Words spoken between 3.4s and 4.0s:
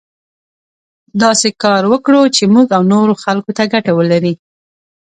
ته ګټه